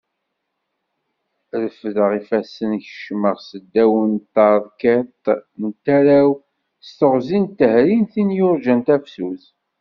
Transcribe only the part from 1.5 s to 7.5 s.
Refdeɣ ifassen kecmeɣ seddaw n tarkiḍṭ n tarawt s teɣzi d